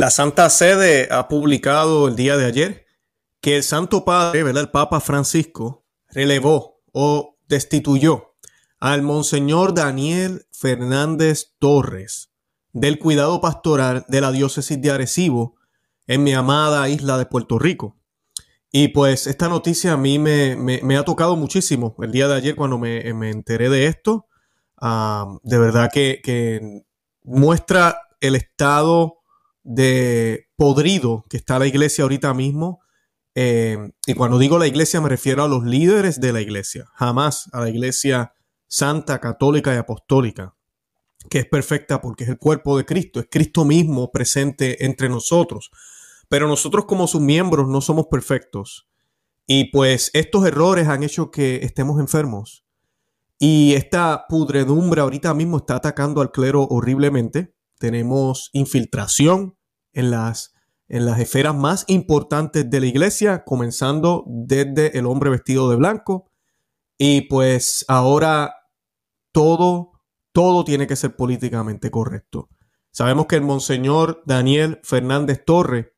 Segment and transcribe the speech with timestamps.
[0.00, 2.86] La Santa Sede ha publicado el día de ayer
[3.42, 4.62] que el Santo Padre, ¿verdad?
[4.62, 8.34] el Papa Francisco, relevó o destituyó
[8.78, 12.32] al Monseñor Daniel Fernández Torres
[12.72, 15.56] del cuidado pastoral de la diócesis de Arecibo
[16.06, 17.98] en mi amada isla de Puerto Rico.
[18.72, 22.78] Y pues esta noticia a mí me, ha tocado muchísimo el día de ayer cuando
[22.78, 24.28] me, enteré de esto.
[24.80, 26.84] Ah, de verdad que
[27.22, 29.19] muestra el estado
[29.70, 32.80] de podrido que está la iglesia ahorita mismo.
[33.36, 37.48] Eh, y cuando digo la iglesia me refiero a los líderes de la iglesia, jamás
[37.52, 38.34] a la iglesia
[38.66, 40.56] santa, católica y apostólica,
[41.28, 45.70] que es perfecta porque es el cuerpo de Cristo, es Cristo mismo presente entre nosotros.
[46.28, 48.88] Pero nosotros como sus miembros no somos perfectos.
[49.46, 52.64] Y pues estos errores han hecho que estemos enfermos.
[53.38, 59.56] Y esta pudredumbre ahorita mismo está atacando al clero horriblemente tenemos infiltración
[59.92, 60.54] en las,
[60.88, 66.30] en las esferas más importantes de la iglesia, comenzando desde el hombre vestido de blanco.
[66.98, 68.54] Y pues ahora
[69.32, 69.92] todo,
[70.32, 72.48] todo tiene que ser políticamente correcto.
[72.90, 75.94] Sabemos que el monseñor Daniel Fernández Torre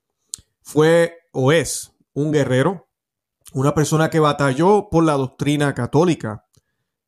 [0.61, 2.89] fue o es un guerrero,
[3.55, 6.47] una persona que batalló por la doctrina católica,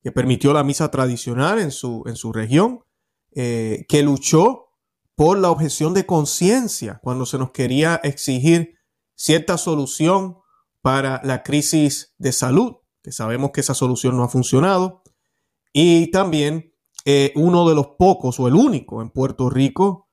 [0.03, 2.81] que permitió la misa tradicional en su, en su región,
[3.33, 4.64] eh, que luchó
[5.15, 8.79] por la objeción de conciencia cuando se nos quería exigir
[9.15, 10.39] cierta solución
[10.83, 15.03] para la crisis de salud, que sabemos que esa solución no ha funcionado,
[15.73, 20.09] y también eh, uno de los pocos o el único en Puerto Rico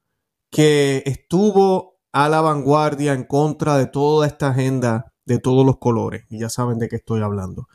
[0.49, 6.25] que estuvo a la vanguardia en contra de toda esta agenda de todos los colores,
[6.29, 7.67] y ya saben de qué estoy hablando.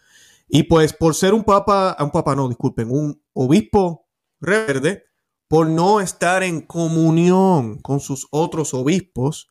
[0.48, 4.06] Y pues por ser un papa, un papa no, disculpen, un obispo
[4.40, 5.05] reverde,
[5.48, 9.48] por no estar en comunión con sus otros obispos,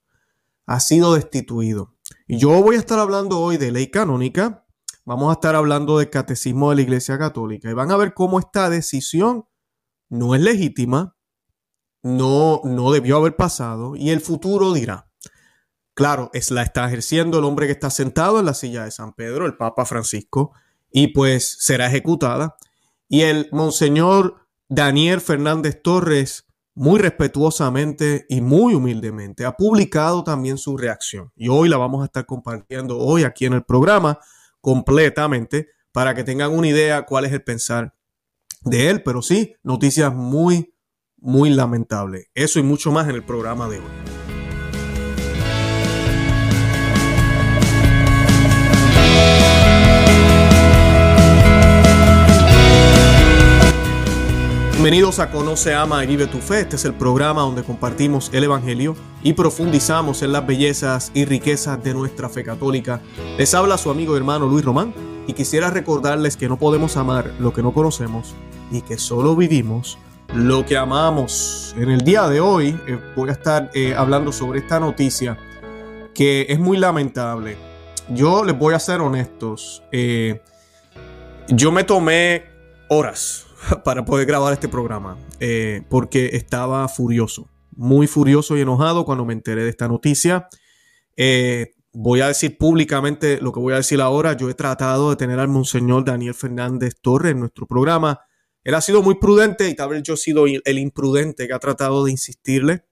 [0.65, 1.93] ha sido destituido.
[2.27, 4.65] Y yo voy a estar hablando hoy de ley canónica,
[5.05, 8.39] vamos a estar hablando del catecismo de la Iglesia Católica y van a ver cómo
[8.39, 9.45] esta decisión
[10.09, 11.15] no es legítima,
[12.03, 15.09] no, no debió haber pasado y el futuro dirá.
[15.93, 19.13] Claro, es la está ejerciendo el hombre que está sentado en la silla de San
[19.13, 20.51] Pedro, el Papa Francisco,
[20.91, 22.57] y pues será ejecutada.
[23.07, 30.75] Y el Monseñor Daniel Fernández Torres, muy respetuosamente y muy humildemente, ha publicado también su
[30.75, 31.31] reacción.
[31.35, 34.19] Y hoy la vamos a estar compartiendo hoy aquí en el programa
[34.61, 37.93] completamente para que tengan una idea cuál es el pensar
[38.61, 39.03] de él.
[39.03, 40.73] Pero sí, noticias muy,
[41.17, 42.27] muy lamentables.
[42.33, 44.34] Eso y mucho más en el programa de hoy.
[54.85, 56.59] Bienvenidos a Conoce, Ama y Vive tu Fe.
[56.59, 61.83] Este es el programa donde compartimos el Evangelio y profundizamos en las bellezas y riquezas
[61.83, 63.01] de nuestra fe católica.
[63.39, 64.93] Les habla su amigo y hermano Luis Román
[65.25, 68.35] y quisiera recordarles que no podemos amar lo que no conocemos
[68.69, 69.97] y que solo vivimos
[70.35, 71.73] lo que amamos.
[71.79, 75.35] En el día de hoy eh, voy a estar eh, hablando sobre esta noticia
[76.13, 77.57] que es muy lamentable.
[78.09, 79.81] Yo les voy a ser honestos.
[79.91, 80.43] Eh,
[81.47, 82.43] yo me tomé
[82.87, 83.45] horas
[83.83, 89.33] para poder grabar este programa, eh, porque estaba furioso, muy furioso y enojado cuando me
[89.33, 90.47] enteré de esta noticia.
[91.15, 94.33] Eh, voy a decir públicamente lo que voy a decir ahora.
[94.33, 98.19] Yo he tratado de tener al Monseñor Daniel Fernández Torres en nuestro programa.
[98.63, 101.59] Él ha sido muy prudente y tal vez yo he sido el imprudente que ha
[101.59, 102.85] tratado de insistirle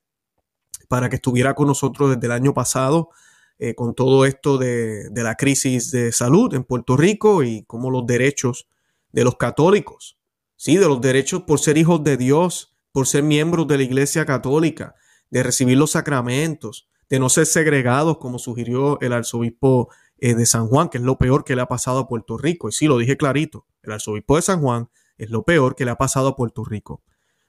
[0.87, 3.09] para que estuviera con nosotros desde el año pasado
[3.57, 7.89] eh, con todo esto de, de la crisis de salud en Puerto Rico y cómo
[7.89, 8.67] los derechos
[9.11, 10.17] de los católicos
[10.55, 14.25] sí, de los derechos por ser hijos de Dios, por ser miembros de la Iglesia
[14.25, 14.95] Católica,
[15.29, 20.67] de recibir los sacramentos, de no ser segregados, como sugirió el arzobispo eh, de San
[20.67, 22.69] Juan, que es lo peor que le ha pasado a Puerto Rico.
[22.69, 25.91] Y sí, lo dije clarito, el arzobispo de San Juan es lo peor que le
[25.91, 27.03] ha pasado a Puerto Rico.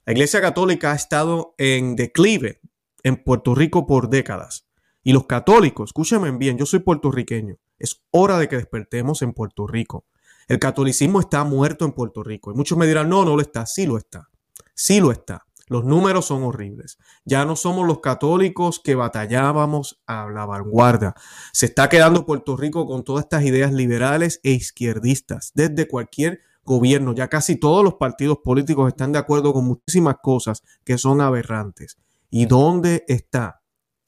[0.06, 2.60] La Iglesia Católica ha estado en declive
[3.02, 4.66] en Puerto Rico por décadas.
[5.02, 9.66] Y los católicos, escúchenme bien, yo soy puertorriqueño, es hora de que despertemos en Puerto
[9.66, 10.06] Rico.
[10.48, 12.52] El catolicismo está muerto en Puerto Rico.
[12.52, 13.66] Y muchos me dirán, no, no lo está.
[13.66, 14.28] Sí lo está.
[14.74, 15.46] Sí lo está.
[15.66, 16.98] Los números son horribles.
[17.24, 21.14] Ya no somos los católicos que batallábamos a la vanguardia.
[21.52, 25.52] Se está quedando Puerto Rico con todas estas ideas liberales e izquierdistas.
[25.54, 30.62] Desde cualquier gobierno, ya casi todos los partidos políticos están de acuerdo con muchísimas cosas
[30.84, 31.96] que son aberrantes.
[32.28, 33.62] ¿Y dónde está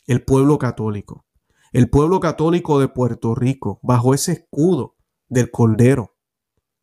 [0.06, 1.24] el pueblo católico?
[1.72, 4.96] El pueblo católico de Puerto Rico, bajo ese escudo
[5.28, 6.15] del Cordero,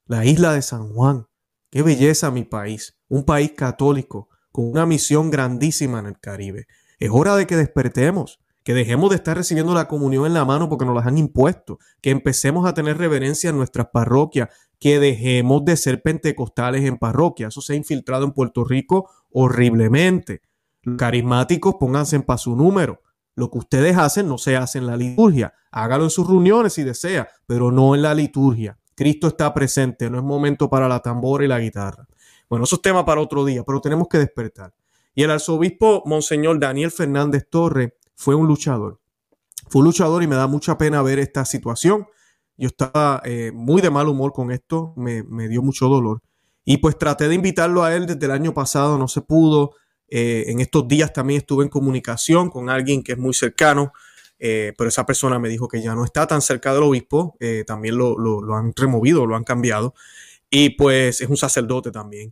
[0.06, 1.28] la isla de San Juan.
[1.70, 6.68] Qué belleza mi país, un país católico con una misión grandísima en el Caribe.
[7.00, 10.70] Es hora de que despertemos, que dejemos de estar recibiendo la comunión en la mano
[10.70, 15.66] porque nos las han impuesto, que empecemos a tener reverencia en nuestras parroquias, que dejemos
[15.66, 17.54] de ser pentecostales en parroquias.
[17.54, 20.42] Eso se ha infiltrado en Puerto Rico horriblemente.
[20.84, 23.02] Los carismáticos, pónganse en su número.
[23.36, 25.54] Lo que ustedes hacen no se hace en la liturgia.
[25.72, 28.78] Hágalo en sus reuniones si desea, pero no en la liturgia.
[28.96, 32.08] Cristo está presente, no es momento para la tambora y la guitarra.
[32.50, 34.74] Bueno, eso es tema para otro día, pero tenemos que despertar.
[35.16, 39.00] Y el arzobispo Monseñor Daniel Fernández Torre fue un luchador.
[39.70, 42.08] Fue un luchador y me da mucha pena ver esta situación.
[42.58, 46.22] Yo estaba eh, muy de mal humor con esto, me, me, dio mucho dolor.
[46.66, 49.72] Y pues traté de invitarlo a él desde el año pasado, no se pudo.
[50.10, 53.94] Eh, en estos días también estuve en comunicación con alguien que es muy cercano,
[54.46, 57.98] eh, pero esa persona me dijo que ya no está tan cerca del obispo, también
[57.98, 59.94] lo, lo, lo han removido, lo han cambiado.
[60.50, 62.32] Y pues es un sacerdote también.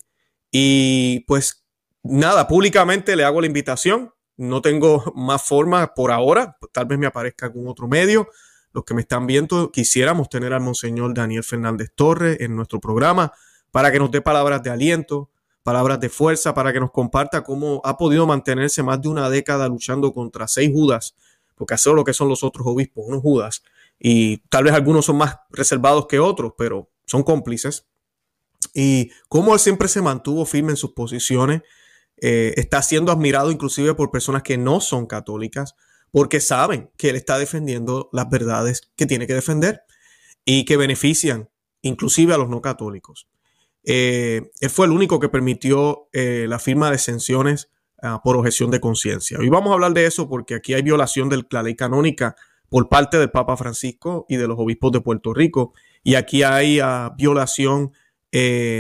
[0.52, 1.66] Y pues
[2.04, 4.14] nada, públicamente le hago la invitación.
[4.36, 6.58] No tengo más forma por ahora.
[6.74, 8.28] Tal vez me aparezca algún otro medio.
[8.74, 13.32] Los que me están viendo, quisiéramos tener al Monseñor Daniel Fernández Torres en nuestro programa
[13.72, 15.30] para que nos dé palabras de aliento,
[15.64, 19.68] palabras de fuerza, para que nos comparta cómo ha podido mantenerse más de una década
[19.68, 21.16] luchando contra seis Judas,
[21.62, 23.62] porque eso es lo que son los otros obispos, unos Judas.
[24.00, 27.86] Y tal vez algunos son más reservados que otros, pero son cómplices.
[28.74, 31.62] Y cómo él siempre se mantuvo firme en sus posiciones
[32.18, 35.76] eh, está siendo admirado inclusive por personas que no son católicas
[36.10, 39.84] porque saben que él está defendiendo las verdades que tiene que defender
[40.44, 41.52] y que benefician
[41.84, 43.28] inclusive a los no católicos.
[43.84, 47.70] Eh, él fue el único que permitió eh, la firma de exenciones
[48.02, 49.38] ah, por objeción de conciencia.
[49.40, 52.36] Hoy vamos a hablar de eso porque aquí hay violación de la ley canónica
[52.70, 55.74] por parte del Papa Francisco y de los obispos de Puerto Rico.
[56.04, 57.92] Y aquí hay ah, violación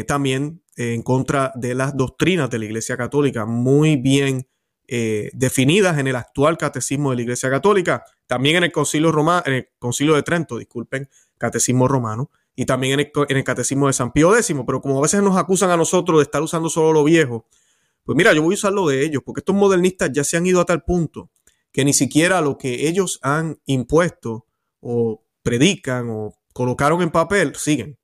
[0.07, 4.47] también en contra de las doctrinas de la Iglesia Católica, muy bien
[4.93, 9.41] eh, definidas en el actual catecismo de la Iglesia Católica, también en el Concilio, Roma,
[9.45, 11.07] en el Concilio de Trento, disculpen,
[11.37, 15.21] catecismo romano, y también en el, catecismo de San Pío X, pero como a veces
[15.21, 17.47] nos acusan a nosotros de estar usando solo lo viejo,
[18.03, 20.45] pues mira, yo voy a usar lo de ellos, porque estos modernistas ya se han
[20.45, 21.29] ido a tal punto
[21.71, 24.45] que ni siquiera lo que ellos han impuesto
[24.79, 27.97] o predican o colocaron en papel siguen.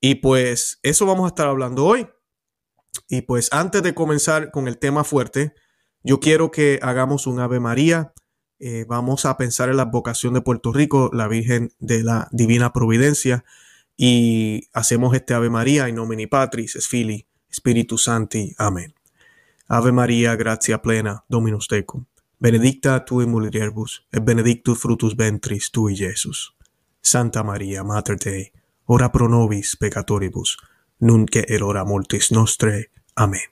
[0.00, 2.08] Y pues eso vamos a estar hablando hoy.
[3.08, 5.54] Y pues antes de comenzar con el tema fuerte,
[6.02, 8.12] yo quiero que hagamos un Ave María.
[8.58, 12.72] Eh, vamos a pensar en la vocación de Puerto Rico, la Virgen de la Divina
[12.72, 13.44] Providencia.
[13.96, 18.54] Y hacemos este Ave María in nomine Patris, Fili, Spiritu Santi.
[18.56, 18.99] Amén.
[19.72, 22.04] Ave María, gracia plena, Dominus tecum.
[22.40, 26.56] Benedicta tu in mulieribus, et benedictus frutus ventris tui, Jesus.
[27.00, 28.50] Santa María, Mater Dei,
[28.86, 30.56] ora pro nobis peccatoribus,
[30.98, 32.90] nunc et hora mortis nostre.
[33.14, 33.42] Amén.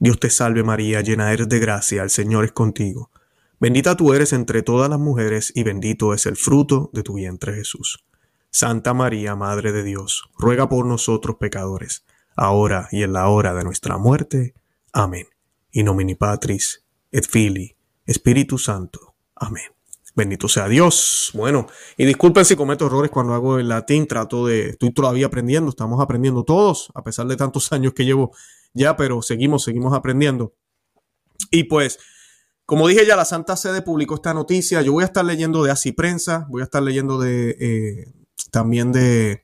[0.00, 3.12] Dios te salve María, llena eres de gracia, el Señor es contigo.
[3.60, 7.54] Bendita tú eres entre todas las mujeres y bendito es el fruto de tu vientre
[7.54, 8.04] Jesús.
[8.50, 12.04] Santa María, Madre de Dios, ruega por nosotros pecadores,
[12.34, 14.54] ahora y en la hora de nuestra muerte.
[14.92, 15.26] Amén.
[15.76, 17.76] In nomine Patris, et Filii,
[18.06, 19.14] Espíritu Santo.
[19.34, 19.64] Amén.
[20.14, 21.32] Bendito sea Dios.
[21.34, 21.66] Bueno,
[21.96, 26.00] y disculpen si cometo errores cuando hago el latín, trato de, estoy todavía aprendiendo, estamos
[26.00, 28.32] aprendiendo todos, a pesar de tantos años que llevo
[28.72, 30.54] ya, pero seguimos, seguimos aprendiendo.
[31.50, 31.98] Y pues,
[32.66, 35.72] como dije ya, la Santa Sede publicó esta noticia, yo voy a estar leyendo de
[35.72, 38.12] Así Prensa, voy a estar leyendo de, eh,
[38.52, 39.42] también de,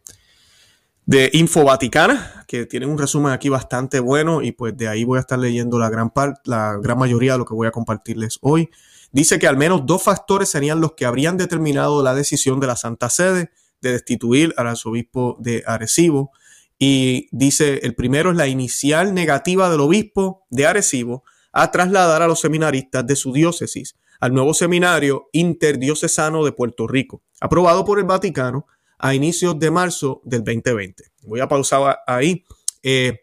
[1.10, 5.16] de Info Vaticana, que tiene un resumen aquí bastante bueno, y pues de ahí voy
[5.16, 6.12] a estar leyendo la gran,
[6.44, 8.70] la gran mayoría de lo que voy a compartirles hoy
[9.10, 12.76] dice que al menos dos factores serían los que habrían determinado la decisión de la
[12.76, 13.50] Santa Sede
[13.80, 16.30] de destituir al arzobispo de Arecibo.
[16.78, 22.28] Y dice, el primero es la inicial negativa del obispo de Arecibo a trasladar a
[22.28, 28.04] los seminaristas de su diócesis al nuevo seminario interdiocesano de Puerto Rico, aprobado por el
[28.04, 28.68] Vaticano
[29.00, 31.04] a inicios de marzo del 2020.
[31.22, 32.44] Voy a pausar ahí.
[32.82, 33.20] Eh,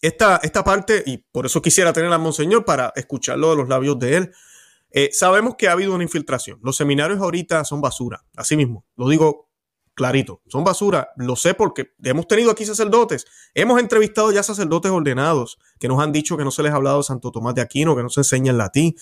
[0.00, 3.98] esta, esta parte, y por eso quisiera tener a Monseñor para escucharlo de los labios
[3.98, 4.32] de él,
[4.90, 6.58] eh, sabemos que ha habido una infiltración.
[6.62, 9.48] Los seminarios ahorita son basura, así mismo, lo digo
[9.94, 15.58] clarito, son basura, lo sé porque hemos tenido aquí sacerdotes, hemos entrevistado ya sacerdotes ordenados
[15.80, 17.96] que nos han dicho que no se les ha hablado de Santo Tomás de Aquino,
[17.96, 18.94] que no se enseña en latín.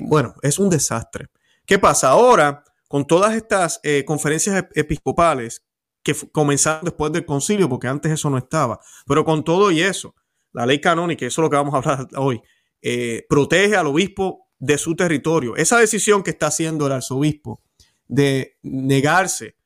[0.00, 1.28] bueno, es un desastre.
[1.66, 5.64] ¿Qué pasa ahora con todas estas eh, conferencias episcopales
[6.02, 10.14] que comenzaron después del concilio, porque antes eso no estaba, pero con todo y eso,
[10.52, 12.42] la ley canónica, eso es lo que vamos a hablar hoy,
[12.82, 15.56] eh, protege al obispo de su territorio.
[15.56, 17.62] Esa decisión que está haciendo el arzobispo
[18.08, 19.56] de negarse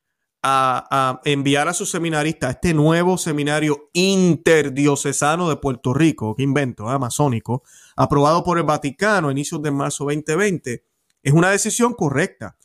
[0.41, 6.89] a, enviar a sus seminaristas a este nuevo seminario interdiocesano de Puerto Rico, que invento,
[6.89, 7.65] amazónico,
[7.97, 10.85] aprobado por el Vaticano a inicios de marzo 2020,
[11.25, 12.57] es una decisión correcta.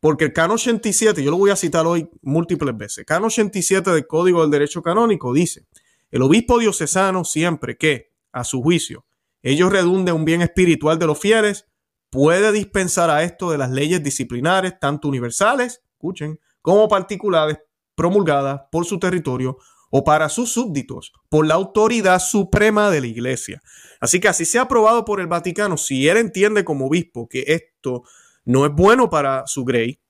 [0.00, 4.06] Porque el Cano 87, yo lo voy a citar hoy múltiples veces, Cano 87 del
[4.06, 5.66] Código del Derecho Canónico dice,
[6.10, 9.04] el obispo diocesano siempre que, a su juicio,
[9.42, 11.66] ellos redunden un bien espiritual de los fieles,
[12.10, 17.58] puede dispensar a esto de las leyes disciplinares, tanto universales, escuchen, como particulares
[17.94, 19.58] promulgadas por su territorio
[19.90, 23.60] o para sus súbditos por la autoridad suprema de la iglesia.
[24.00, 27.44] Así que así se ha aprobado por el Vaticano, si él entiende como obispo que
[27.48, 28.04] esto
[28.44, 30.00] no es bueno para su grey,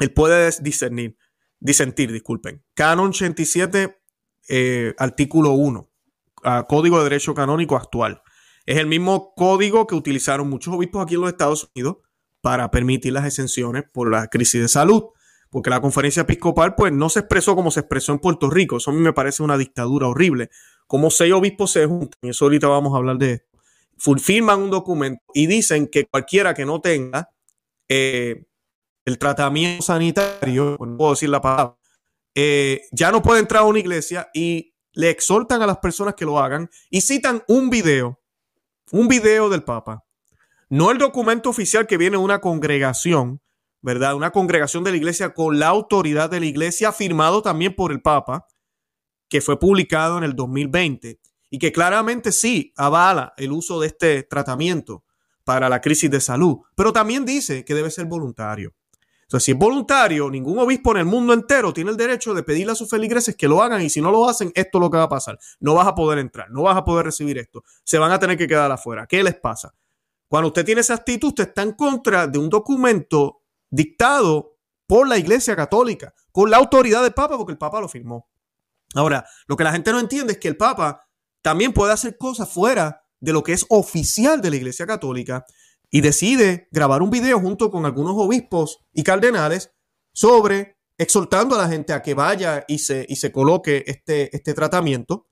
[0.00, 1.16] él puede discernir,
[1.58, 2.64] disentir, disculpen.
[2.74, 4.00] Canon 87,
[4.48, 5.90] eh, artículo 1,
[6.68, 8.22] Código de Derecho Canónico actual.
[8.66, 11.96] Es el mismo código que utilizaron muchos obispos aquí en los Estados Unidos
[12.40, 15.04] para permitir las exenciones por la crisis de salud
[15.50, 18.76] porque la conferencia episcopal pues no se expresó como se expresó en Puerto Rico.
[18.76, 20.50] Eso a mí me parece una dictadura horrible.
[20.86, 24.70] Como seis obispos se juntan, y eso ahorita vamos a hablar de esto, firman un
[24.70, 27.30] documento y dicen que cualquiera que no tenga
[27.88, 28.44] eh,
[29.04, 31.78] el tratamiento sanitario, no puedo decir la palabra,
[32.34, 36.24] eh, ya no puede entrar a una iglesia y le exhortan a las personas que
[36.24, 38.20] lo hagan y citan un video,
[38.92, 40.04] un video del Papa.
[40.68, 43.40] No el documento oficial que viene de una congregación,
[43.80, 44.14] ¿verdad?
[44.14, 48.02] Una congregación de la iglesia con la autoridad de la iglesia, firmado también por el
[48.02, 48.46] Papa,
[49.28, 54.22] que fue publicado en el 2020 y que claramente sí avala el uso de este
[54.22, 55.04] tratamiento
[55.48, 58.74] para la crisis de salud, pero también dice que debe ser voluntario.
[59.28, 62.72] Sea, si es voluntario, ningún obispo en el mundo entero tiene el derecho de pedirle
[62.72, 64.98] a sus feligreses que lo hagan y si no lo hacen, esto es lo que
[64.98, 65.38] va a pasar.
[65.58, 67.64] No vas a poder entrar, no vas a poder recibir esto.
[67.82, 69.06] Se van a tener que quedar afuera.
[69.06, 69.72] ¿Qué les pasa?
[70.28, 73.40] Cuando usted tiene esa actitud, usted está en contra de un documento
[73.70, 78.28] dictado por la Iglesia Católica, con la autoridad del Papa, porque el Papa lo firmó.
[78.94, 81.08] Ahora, lo que la gente no entiende es que el Papa
[81.40, 85.44] también puede hacer cosas fuera de lo que es oficial de la Iglesia Católica
[85.90, 89.72] y decide grabar un video junto con algunos obispos y cardenales
[90.12, 94.52] sobre exhortando a la gente a que vaya y se, y se coloque este, este
[94.54, 95.26] tratamiento.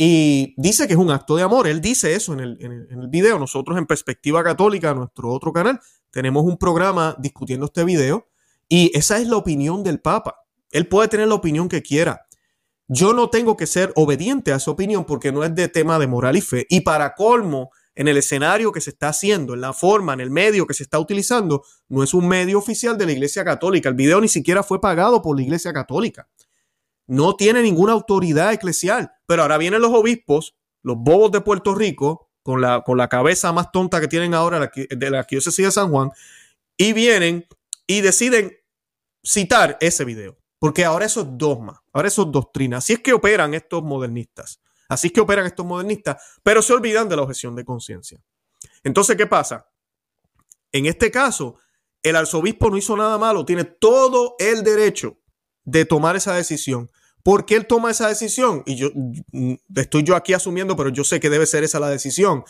[0.00, 1.66] Y dice que es un acto de amor.
[1.66, 3.38] Él dice eso en el, en el video.
[3.38, 5.80] Nosotros en Perspectiva Católica, nuestro otro canal,
[6.10, 8.28] tenemos un programa discutiendo este video
[8.68, 10.36] y esa es la opinión del Papa.
[10.70, 12.27] Él puede tener la opinión que quiera.
[12.88, 16.06] Yo no tengo que ser obediente a su opinión porque no es de tema de
[16.06, 16.66] moral y fe.
[16.70, 20.30] Y para colmo, en el escenario que se está haciendo, en la forma, en el
[20.30, 23.90] medio que se está utilizando, no es un medio oficial de la Iglesia Católica.
[23.90, 26.28] El video ni siquiera fue pagado por la Iglesia Católica.
[27.06, 29.12] No tiene ninguna autoridad eclesial.
[29.26, 33.52] Pero ahora vienen los obispos, los bobos de Puerto Rico, con la, con la cabeza
[33.52, 36.10] más tonta que tienen ahora de la diócesis de San Juan,
[36.78, 37.46] y vienen
[37.86, 38.56] y deciden
[39.22, 40.38] citar ese video.
[40.58, 42.78] Porque ahora eso es dogma, ahora eso es doctrina.
[42.78, 44.60] Así es que operan estos modernistas.
[44.88, 48.20] Así es que operan estos modernistas, pero se olvidan de la objeción de conciencia.
[48.82, 49.68] Entonces, ¿qué pasa?
[50.72, 51.56] En este caso,
[52.02, 55.18] el arzobispo no hizo nada malo, tiene todo el derecho
[55.64, 56.90] de tomar esa decisión.
[57.22, 58.62] ¿Por qué él toma esa decisión?
[58.64, 61.90] Y yo mm, estoy yo aquí asumiendo, pero yo sé que debe ser esa la
[61.90, 62.44] decisión.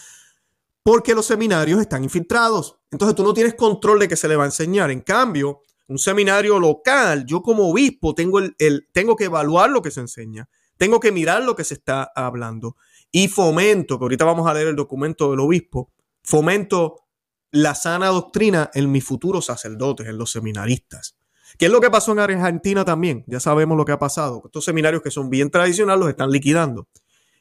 [0.83, 2.79] Porque los seminarios están infiltrados.
[2.91, 4.91] Entonces tú no tienes control de que se le va a enseñar.
[4.91, 9.91] En cambio, un seminario local, yo como obispo tengo, el, tengo que evaluar lo que
[9.91, 10.49] se enseña.
[10.77, 12.77] Tengo que mirar lo que se está hablando.
[13.11, 15.91] Y fomento, que ahorita vamos a leer el documento del obispo,
[16.23, 17.07] fomento
[17.51, 21.17] la sana doctrina en mis futuros sacerdotes, en los seminaristas.
[21.57, 23.25] ¿Qué es lo que pasó en Argentina también?
[23.27, 24.43] Ya sabemos lo que ha pasado.
[24.45, 26.89] Estos seminarios que son bien tradicionales los están liquidando.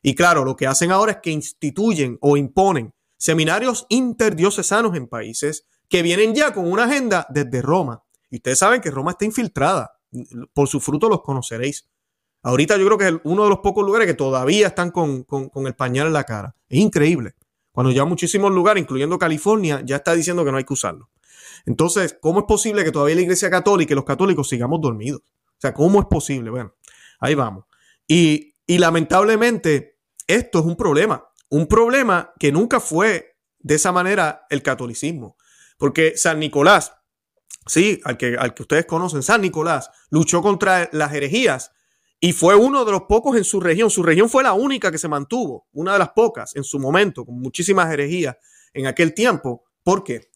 [0.01, 5.65] Y claro, lo que hacen ahora es que instituyen o imponen seminarios interdiocesanos en países
[5.89, 8.03] que vienen ya con una agenda desde Roma.
[8.29, 9.99] Y ustedes saben que Roma está infiltrada.
[10.53, 11.87] Por su fruto los conoceréis.
[12.43, 15.67] Ahorita yo creo que es uno de los pocos lugares que todavía están con, con
[15.67, 16.55] el pañal en la cara.
[16.69, 17.35] Es increíble.
[17.77, 21.11] Cuando ya muchísimos lugares, incluyendo California, ya está diciendo que no hay que usarlo.
[21.67, 25.21] Entonces, ¿cómo es posible que todavía la Iglesia Católica y los católicos sigamos dormidos?
[25.21, 26.49] O sea, ¿cómo es posible?
[26.49, 26.73] Bueno,
[27.19, 27.65] ahí vamos.
[28.07, 31.27] Y, lamentablemente, esto es un problema.
[31.49, 35.37] Un problema que nunca fue de esa manera el catolicismo.
[35.77, 36.93] Porque San Nicolás,
[37.65, 41.71] sí, al que, al que ustedes conocen, San Nicolás, luchó contra las herejías
[42.19, 43.89] y fue uno de los pocos en su región.
[43.89, 47.25] Su región fue la única que se mantuvo, una de las pocas en su momento,
[47.25, 48.35] con muchísimas herejías
[48.73, 49.65] en aquel tiempo.
[49.83, 50.31] ¿Por qué?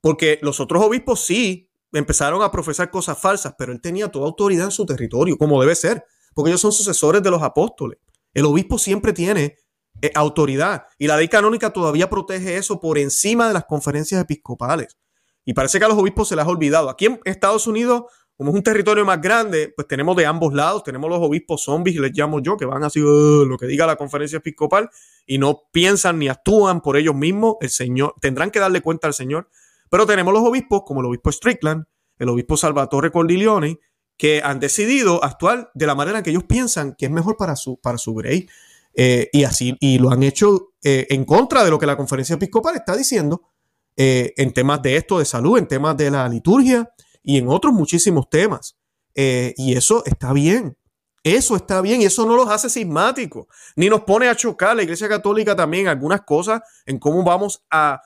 [0.00, 4.66] Porque los otros obispos sí empezaron a profesar cosas falsas, pero él tenía toda autoridad
[4.66, 6.04] en su territorio, como debe ser,
[6.34, 7.98] porque ellos son sucesores de los apóstoles.
[8.34, 9.58] El obispo siempre tiene
[10.00, 14.96] eh, autoridad y la ley canónica todavía protege eso por encima de las conferencias episcopales.
[15.44, 16.88] Y parece que a los obispos se les ha olvidado.
[16.88, 18.04] Aquí en Estados Unidos,
[18.36, 21.96] como es un territorio más grande, pues tenemos de ambos lados, tenemos los obispos zombies,
[21.96, 24.88] les llamo yo, que van así lo que diga la conferencia episcopal
[25.26, 27.56] y no piensan ni actúan por ellos mismos.
[27.60, 29.48] El Señor, tendrán que darle cuenta al Señor.
[29.90, 31.84] Pero tenemos los obispos, como el obispo Strickland,
[32.18, 33.78] el obispo Salvatore Cordileone,
[34.16, 37.78] que han decidido actuar de la manera que ellos piensan que es mejor para su,
[37.78, 38.48] para su grey.
[38.94, 42.34] Eh, y así, y lo han hecho eh, en contra de lo que la conferencia
[42.34, 43.51] episcopal está diciendo
[43.96, 46.90] eh, en temas de esto, de salud, en temas de la liturgia
[47.22, 48.76] y en otros muchísimos temas.
[49.14, 50.76] y eso está bien.
[51.24, 53.46] Eso está bien y eso no los hace sismáticos,
[53.76, 58.00] ni nos pone a chocar la Iglesia Católica también algunas cosas en cómo vamos a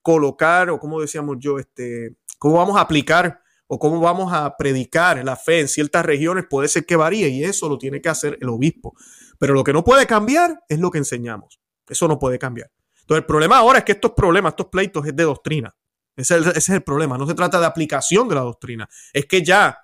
[0.00, 5.24] colocar o como decíamos yo, este, cómo vamos a aplicar o cómo vamos a predicar
[5.24, 8.38] la fe en ciertas regiones puede ser que varíe y eso lo tiene que hacer
[8.40, 8.94] el obispo.
[9.38, 11.60] Pero lo que no puede cambiar es lo que enseñamos.
[11.88, 12.70] Eso no puede cambiar.
[13.06, 15.76] Entonces el problema ahora es que estos problemas, estos pleitos es de doctrina.
[16.16, 17.16] Ese es, el, problema.
[17.16, 18.88] No se trata de aplicación de la doctrina.
[19.12, 19.78] Es que ya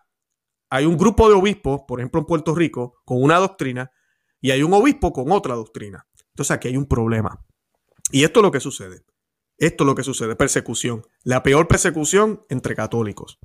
[0.68, 3.92] hay un grupo de obispos, por ejemplo en Puerto Rico, con una doctrina
[4.40, 6.04] y hay un obispo con otra doctrina.
[6.30, 7.46] Entonces aquí hay un problema.
[8.10, 9.04] Y esto es lo que sucede.
[9.56, 11.06] Esto es lo que sucede, persecución.
[11.22, 13.38] La peor persecución entre católicos.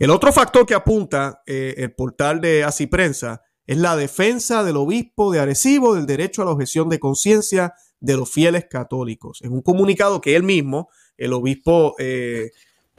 [0.00, 4.78] El otro factor que apunta eh, el portal de Así Prensa es la defensa del
[4.78, 9.40] obispo de Arecibo del derecho a la objeción de conciencia de los fieles católicos.
[9.42, 12.50] En un comunicado que él mismo, el obispo eh,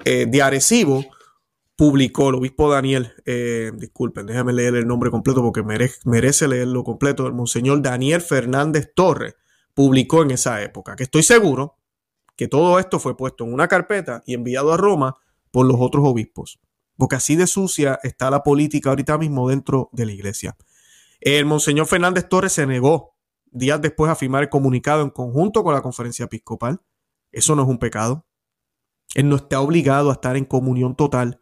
[0.05, 1.05] eh, de Arecibo,
[1.75, 3.13] publicó, el obispo Daniel,
[3.75, 8.91] disculpen, déjame leer el nombre completo porque merece, merece leerlo completo, el monseñor Daniel Fernández
[8.95, 9.35] Torres,
[9.73, 11.77] publicó en esa época, que estoy seguro
[12.35, 15.15] que todo esto fue puesto en una carpeta y enviado a Roma
[15.51, 16.59] por los otros obispos.
[16.97, 20.55] Porque así de sucia está la política ahorita mismo dentro de la iglesia.
[21.21, 23.12] El monseñor Fernández Torres se negó
[23.53, 26.81] días después a firmar el comunicado en conjunto con la conferencia episcopal.
[27.31, 28.25] Eso no es un pecado.
[29.15, 31.39] Él no está obligado a estar en comunión total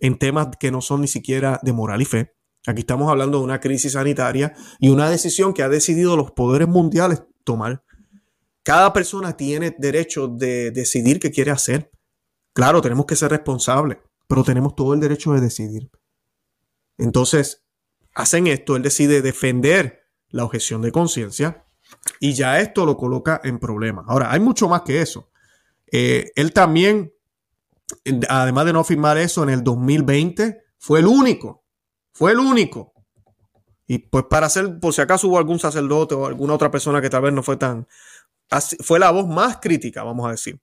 [0.00, 2.34] en temas que no son ni siquiera de moral y fe.
[2.66, 6.68] Aquí estamos hablando de una crisis sanitaria y una decisión que ha decidido los poderes
[6.68, 7.82] mundiales tomar.
[8.62, 11.90] Cada persona tiene derecho de decidir qué quiere hacer.
[12.52, 15.90] Claro, tenemos que ser responsables, pero tenemos todo el derecho de decidir.
[16.98, 17.64] Entonces,
[18.14, 19.97] hacen esto, él decide defender
[20.30, 21.64] la objeción de conciencia
[22.20, 24.04] y ya esto lo coloca en problemas.
[24.08, 25.30] Ahora, hay mucho más que eso.
[25.90, 27.12] Eh, él también,
[28.28, 31.64] además de no firmar eso en el 2020, fue el único,
[32.12, 32.92] fue el único.
[33.86, 37.08] Y pues para hacer, por si acaso hubo algún sacerdote o alguna otra persona que
[37.08, 37.86] tal vez no fue tan
[38.80, 40.60] fue la voz más crítica, vamos a decir,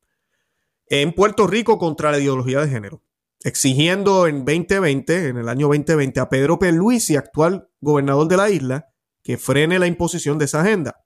[0.87, 3.03] en Puerto Rico contra la ideología de género,
[3.41, 8.89] exigiendo en 2020, en el año 2020, a Pedro y actual gobernador de la isla,
[9.25, 11.03] que frene la imposición de esa agenda.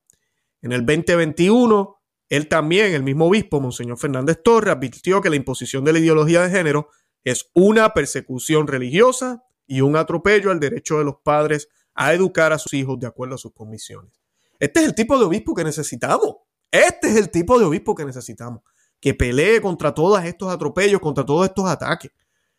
[0.62, 5.86] En el 2021, él también, el mismo obispo, Monseñor Fernández Torres, advirtió que la imposición
[5.86, 6.90] de la ideología de género
[7.24, 12.60] es una persecución religiosa y un atropello al derecho de los padres a educar a
[12.60, 14.12] sus hijos de acuerdo a sus comisiones.
[14.60, 16.36] Este es el tipo de obispo que necesitamos.
[16.70, 18.64] Este es el tipo de obispo que necesitamos,
[19.00, 22.12] que pelee contra todos estos atropellos, contra todos estos ataques.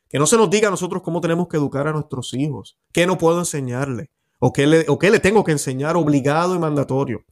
[0.08, 3.06] Que no se nos diga a nosotros cómo tenemos que educar a nuestros hijos, qué
[3.06, 7.24] no puedo enseñarle, o qué le, tengo que enseñar obligado y mandatorio.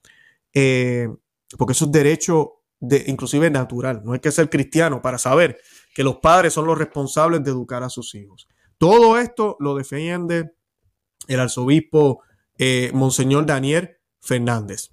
[0.53, 1.09] Eh,
[1.57, 4.03] porque eso es derecho de, inclusive natural.
[4.05, 5.59] No hay que ser cristiano para saber
[5.94, 8.47] que los padres son los responsables de educar a sus hijos.
[8.77, 10.53] Todo esto lo defiende
[11.27, 12.23] el arzobispo
[12.59, 14.90] eh, Monseñor Daniel Fernández.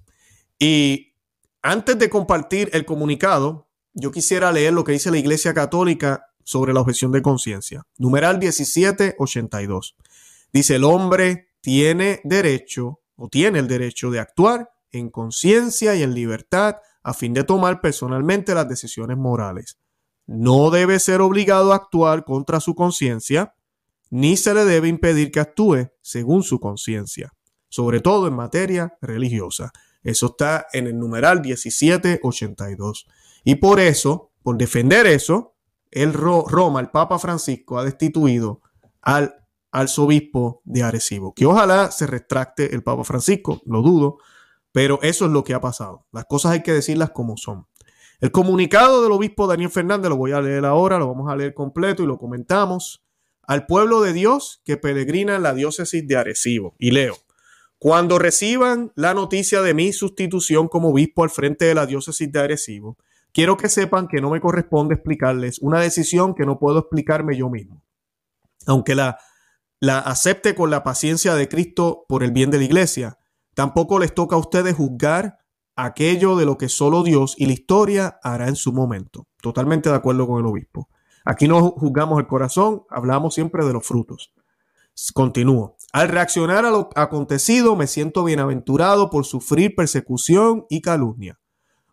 [0.58, 1.14] Y
[1.62, 6.72] antes de compartir el comunicado, yo quisiera leer lo que dice la Iglesia Católica sobre
[6.72, 7.86] la objeción de conciencia.
[7.98, 9.96] Numeral 1782.
[10.52, 16.14] Dice, el hombre tiene derecho o tiene el derecho de actuar en conciencia y en
[16.14, 19.76] libertad a fin de tomar personalmente las decisiones morales.
[20.28, 23.56] No debe ser obligado a actuar contra su conciencia,
[24.10, 27.34] ni se le debe impedir que actúe según su conciencia,
[27.68, 29.72] sobre todo en materia religiosa.
[30.04, 33.08] Eso está en el numeral 1782.
[33.42, 35.56] Y por eso, por defender eso,
[35.90, 38.60] el Roma, el Papa Francisco, ha destituido
[39.02, 39.45] al
[39.76, 41.34] arzobispo de Arecibo.
[41.34, 44.18] Que ojalá se retracte el Papa Francisco, lo dudo,
[44.72, 46.06] pero eso es lo que ha pasado.
[46.12, 47.66] Las cosas hay que decirlas como son.
[48.20, 51.52] El comunicado del obispo Daniel Fernández lo voy a leer ahora, lo vamos a leer
[51.52, 53.04] completo y lo comentamos.
[53.42, 56.74] Al pueblo de Dios que peregrina en la diócesis de Arecibo.
[56.78, 57.16] Y leo.
[57.78, 62.40] Cuando reciban la noticia de mi sustitución como obispo al frente de la diócesis de
[62.40, 62.96] Arecibo,
[63.32, 67.50] quiero que sepan que no me corresponde explicarles una decisión que no puedo explicarme yo
[67.50, 67.82] mismo.
[68.66, 69.18] Aunque la,
[69.80, 73.18] la acepte con la paciencia de Cristo por el bien de la iglesia,
[73.54, 75.38] tampoco les toca a ustedes juzgar
[75.76, 79.26] aquello de lo que solo Dios y la historia hará en su momento.
[79.42, 80.88] Totalmente de acuerdo con el obispo.
[81.24, 84.32] Aquí no juzgamos el corazón, hablamos siempre de los frutos.
[85.12, 85.76] Continúo.
[85.92, 91.38] Al reaccionar a lo acontecido, me siento bienaventurado por sufrir persecución y calumnia,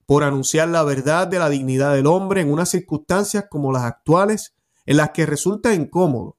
[0.05, 4.55] por anunciar la verdad de la dignidad del hombre en unas circunstancias como las actuales,
[4.85, 6.37] en las que resulta incómodo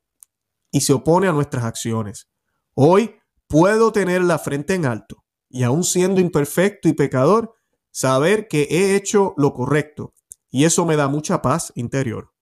[0.75, 2.29] y se opone a nuestras acciones.
[2.75, 3.15] Hoy
[3.47, 7.55] puedo tener la frente en alto y aun siendo imperfecto y pecador,
[7.93, 10.15] saber que he hecho lo correcto
[10.51, 12.33] y eso me da mucha paz interior.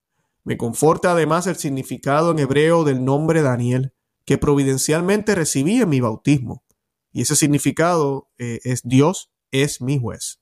[0.44, 3.92] Me conforta además el significado en hebreo del nombre Daniel,
[4.24, 6.64] que providencialmente recibí en mi bautismo.
[7.12, 10.40] Y ese significado eh, es Dios es mi juez.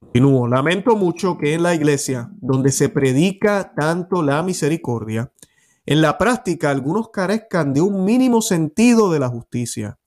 [0.00, 0.48] Continúo.
[0.48, 5.32] Lamento mucho que en la iglesia, donde se predica tanto la misericordia,
[5.90, 9.98] en la práctica algunos carezcan de un mínimo sentido de la justicia.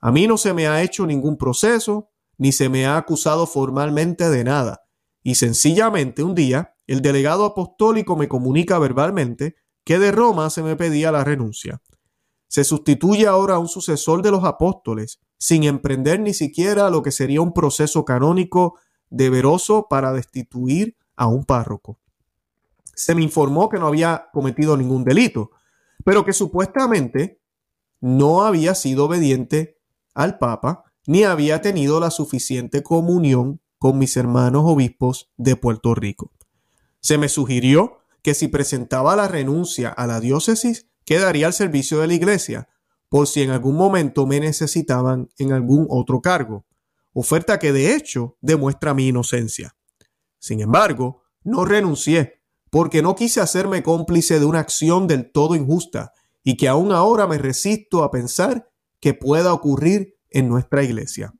[0.00, 4.28] A mí no se me ha hecho ningún proceso, ni se me ha acusado formalmente
[4.28, 4.82] de nada.
[5.22, 10.76] Y sencillamente un día el delegado apostólico me comunica verbalmente que de Roma se me
[10.76, 11.80] pedía la renuncia
[12.50, 17.12] se sustituye ahora a un sucesor de los apóstoles, sin emprender ni siquiera lo que
[17.12, 18.76] sería un proceso canónico
[19.08, 22.00] deberoso para destituir a un párroco.
[23.00, 25.52] Se me informó que no había cometido ningún delito,
[26.04, 27.40] pero que supuestamente
[27.98, 29.78] no había sido obediente
[30.12, 36.34] al Papa ni había tenido la suficiente comunión con mis hermanos obispos de Puerto Rico.
[37.00, 42.06] Se me sugirió que si presentaba la renuncia a la diócesis, quedaría al servicio de
[42.06, 42.68] la iglesia
[43.08, 46.66] por si en algún momento me necesitaban en algún otro cargo,
[47.14, 49.74] oferta que de hecho demuestra mi inocencia.
[50.38, 52.39] Sin embargo, no renuncié,
[52.70, 57.26] porque no quise hacerme cómplice de una acción del todo injusta y que aún ahora
[57.26, 61.34] me resisto a pensar que pueda ocurrir en nuestra iglesia.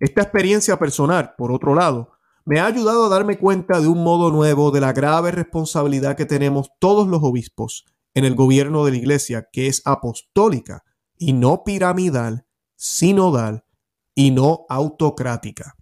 [0.00, 2.12] Esta experiencia personal, por otro lado,
[2.44, 6.24] me ha ayudado a darme cuenta de un modo nuevo de la grave responsabilidad que
[6.24, 10.82] tenemos todos los obispos en el gobierno de la iglesia, que es apostólica
[11.16, 13.64] y no piramidal, sinodal
[14.14, 15.77] y no autocrática.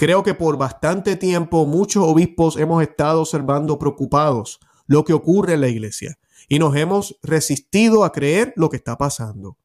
[0.00, 5.60] Creo que por bastante tiempo muchos obispos hemos estado observando preocupados lo que ocurre en
[5.60, 9.58] la iglesia y nos hemos resistido a creer lo que está pasando.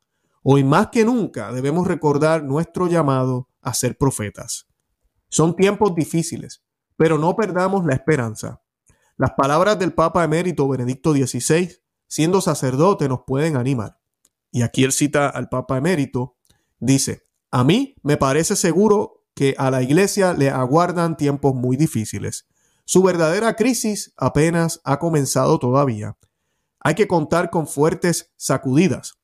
[0.43, 4.67] Hoy más que nunca debemos recordar nuestro llamado a ser profetas.
[5.30, 6.62] Son tiempos difíciles,
[6.98, 8.62] pero no perdamos la esperanza.
[9.15, 14.00] Las palabras del Papa emérito Benedicto XVI siendo sacerdote nos pueden animar.
[14.52, 16.36] Y aquí él cita al Papa emérito,
[16.78, 22.48] dice, a mí me parece seguro que a la iglesia le aguardan tiempos muy difíciles.
[22.86, 26.17] Su verdadera crisis apenas ha comenzado todavía.
[26.80, 29.19] Hay que contar con fuertes sacudidas.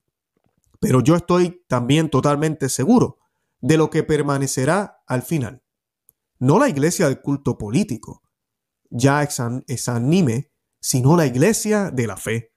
[0.79, 3.19] Pero yo estoy también totalmente seguro
[3.61, 5.63] de lo que permanecerá al final.
[6.39, 8.23] No la iglesia del culto político,
[8.89, 12.51] ya exanime, sino la iglesia de la fe.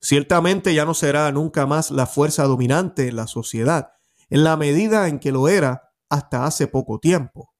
[0.00, 3.90] Ciertamente ya no será nunca más la fuerza dominante en la sociedad,
[4.30, 7.52] en la medida en que lo era hasta hace poco tiempo,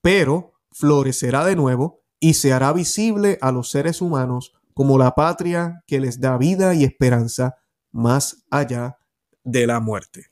[0.00, 5.82] pero florecerá de nuevo y se hará visible a los seres humanos como la patria
[5.86, 7.56] que les da vida y esperanza
[7.90, 8.98] más allá
[9.44, 10.26] de la muerte.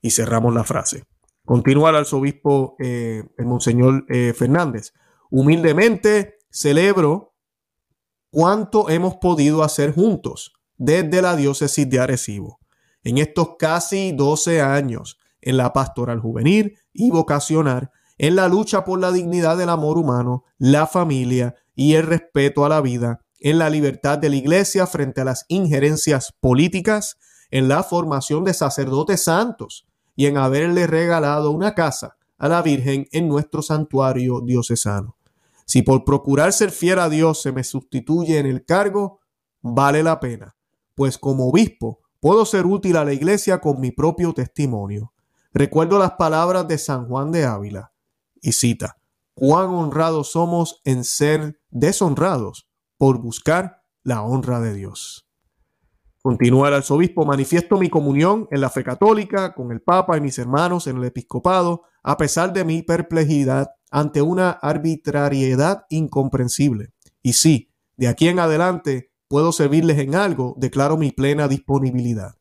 [0.00, 1.04] Y cerramos la frase.
[1.44, 4.92] Continúa el arzobispo, eh, el monseñor eh, Fernández.
[5.30, 7.34] Humildemente celebro
[8.30, 12.58] cuánto hemos podido hacer juntos desde la diócesis de Arecibo.
[13.04, 19.00] En estos casi 12 años, en la pastoral juvenil y vocacional, en la lucha por
[19.00, 23.68] la dignidad del amor humano, la familia y el respeto a la vida, en la
[23.68, 27.18] libertad de la iglesia frente a las injerencias políticas,
[27.50, 33.06] en la formación de sacerdotes santos y en haberle regalado una casa a la Virgen
[33.12, 35.16] en nuestro santuario diocesano.
[35.66, 39.20] Si por procurar ser fiel a Dios se me sustituye en el cargo,
[39.60, 40.56] vale la pena
[40.94, 45.12] pues como obispo puedo ser útil a la iglesia con mi propio testimonio.
[45.54, 47.92] Recuerdo las palabras de San Juan de Ávila
[48.40, 48.96] y cita,
[49.34, 55.28] cuán honrados somos en ser deshonrados por buscar la honra de Dios.
[56.22, 60.38] Continúa el arzobispo, manifiesto mi comunión en la fe católica con el Papa y mis
[60.38, 66.92] hermanos en el episcopado, a pesar de mi perplejidad ante una arbitrariedad incomprensible.
[67.22, 72.36] Y sí, de aquí en adelante puedo servirles en algo, declaro mi plena disponibilidad.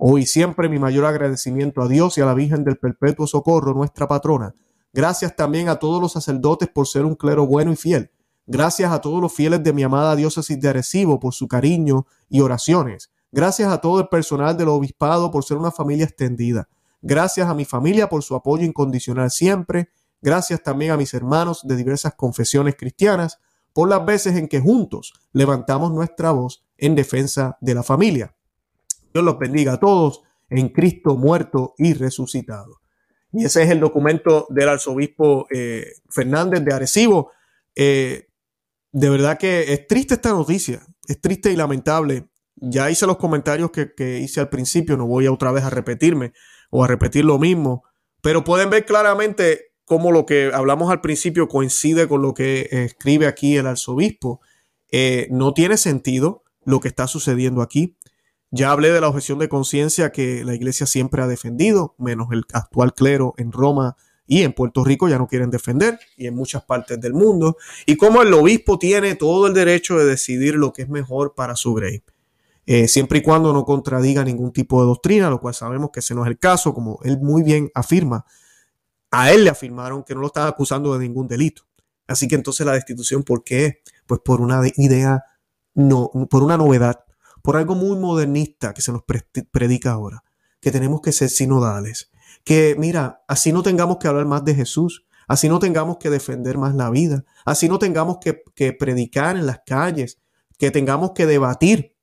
[0.00, 4.06] Hoy siempre mi mayor agradecimiento a Dios y a la Virgen del Perpetuo Socorro, nuestra
[4.06, 4.54] patrona.
[4.92, 8.12] Gracias también a todos los sacerdotes por ser un clero bueno y fiel.
[8.46, 12.42] Gracias a todos los fieles de mi amada diócesis de Arecibo por su cariño y
[12.42, 13.10] oraciones.
[13.32, 16.68] Gracias a todo el personal del obispado por ser una familia extendida.
[17.02, 19.90] Gracias a mi familia por su apoyo incondicional siempre.
[20.22, 23.40] Gracias también a mis hermanos de diversas confesiones cristianas
[23.72, 28.37] por las veces en que juntos levantamos nuestra voz en defensa de la familia.
[29.18, 32.80] Dios los bendiga a todos en Cristo muerto y resucitado.
[33.32, 37.32] Y ese es el documento del arzobispo eh, Fernández de Arecibo.
[37.74, 38.28] Eh,
[38.92, 42.28] de verdad que es triste esta noticia, es triste y lamentable.
[42.54, 46.32] Ya hice los comentarios que, hice al principio, no voy a otra vez a repetirme
[46.70, 47.82] o a repetir lo mismo,
[48.22, 53.26] pero pueden ver claramente cómo lo que hablamos al principio coincide con lo que escribe
[53.26, 54.40] aquí el arzobispo.
[54.92, 57.96] Eh, no tiene sentido lo que está sucediendo aquí.
[58.50, 62.44] Ya hablé de la objeción de conciencia que la iglesia siempre ha defendido, menos el
[62.52, 66.64] actual clero en Roma y en Puerto Rico ya no quieren defender y en muchas
[66.64, 67.56] partes del mundo.
[67.84, 71.56] Y cómo el obispo tiene todo el derecho de decidir lo que es mejor para
[71.56, 72.02] su grey.
[72.64, 76.14] Eh, siempre y cuando no contradiga ningún tipo de doctrina, lo cual sabemos que ese
[76.14, 78.26] no es el caso, como él muy bien afirma.
[79.10, 81.62] A él le afirmaron que no lo estaban acusando de ningún delito.
[82.06, 83.80] Así que entonces la destitución, ¿por qué?
[84.06, 85.24] Pues por una idea,
[85.74, 87.04] no, por una novedad
[87.48, 89.04] por algo muy modernista que se nos
[89.50, 90.22] predica ahora,
[90.60, 92.10] que tenemos que ser sinodales,
[92.44, 96.58] que mira, así no tengamos que hablar más de Jesús, así no tengamos que defender
[96.58, 98.34] más la vida, así no tengamos que,
[98.74, 100.18] predicar en las calles,
[100.58, 101.96] que tengamos que debatir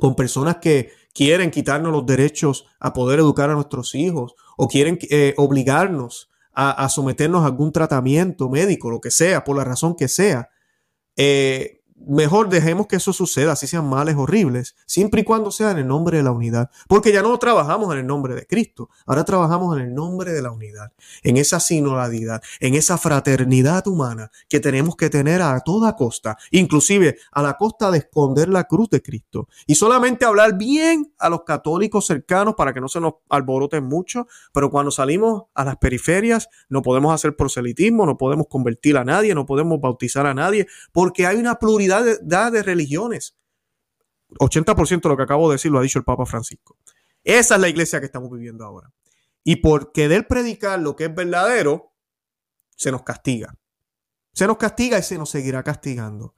[0.00, 4.98] con personas que quieren quitarnos los derechos a poder educar a nuestros hijos o quieren
[5.10, 10.08] eh, obligarnos a, someternos a algún tratamiento médico, lo que sea, por la razón que
[10.08, 10.50] sea.
[11.14, 15.78] Eh, mejor dejemos que eso suceda, así sean males horribles, siempre y cuando sea en
[15.78, 16.70] el nombre de la unidad.
[16.88, 20.42] Porque ya no trabajamos en el nombre de Cristo, ahora trabajamos en el nombre de
[20.42, 25.96] la unidad, en esa sinodalidad, en esa fraternidad humana que tenemos que tener a toda
[25.96, 29.48] costa, inclusive a la costa de esconder la cruz de Cristo.
[29.66, 34.26] Y solamente hablar bien a los católicos cercanos para que no se nos alboroten mucho,
[34.52, 39.34] pero cuando salimos a las periferias no podemos hacer proselitismo, no podemos convertir a nadie,
[39.34, 43.36] no podemos bautizar a nadie, porque hay una pluralidad de, religiones.
[44.38, 46.78] 80% de lo que acabo de decir lo ha dicho el Papa Francisco.
[47.22, 48.90] Esa es la iglesia que estamos viviendo ahora.
[49.44, 51.92] Y por querer predicar lo que es verdadero,
[52.76, 53.54] se nos castiga.
[54.32, 56.34] Se nos castiga y se nos seguirá castigando.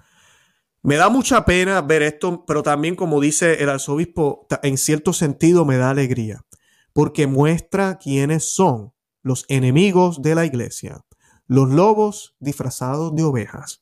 [0.82, 5.64] Me da mucha pena ver esto, pero también, como dice el arzobispo, en cierto sentido
[5.64, 6.44] me da alegría,
[6.92, 11.00] porque muestra quiénes son los enemigos de la iglesia,
[11.46, 13.80] los lobos disfrazados de ovejas.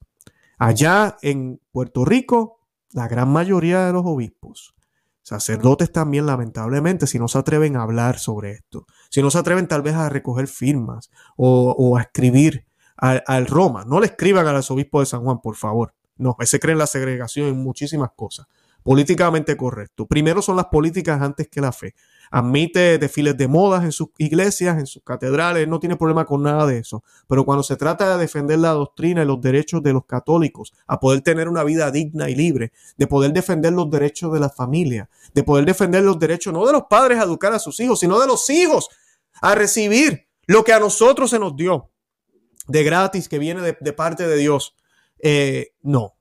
[0.64, 2.60] Allá en Puerto Rico,
[2.92, 4.76] la gran mayoría de los obispos,
[5.20, 9.66] sacerdotes también lamentablemente, si no se atreven a hablar sobre esto, si no se atreven
[9.66, 12.64] tal vez a recoger firmas o, a escribir
[12.96, 15.96] al, Roma, no le escriban al arzobispo de San Juan, por favor.
[16.16, 18.46] No, ese cree en la segregación en muchísimas cosas.
[18.82, 20.06] Políticamente correcto.
[20.06, 21.94] Primero son las políticas antes que la fe
[22.32, 26.66] admite desfiles de modas en sus iglesias, en sus catedrales, no tiene problema con nada
[26.66, 27.04] de eso.
[27.28, 30.98] Pero cuando se trata de defender la doctrina y los derechos de los católicos, a
[30.98, 35.10] poder tener una vida digna y libre, de poder defender los derechos de la familia,
[35.34, 38.18] de poder defender los derechos no de los padres a educar a sus hijos, sino
[38.18, 38.88] de los hijos
[39.42, 41.90] a recibir lo que a nosotros se nos dio
[42.66, 44.74] de gratis que viene de, parte de Dios.
[45.18, 46.16] Eh, no,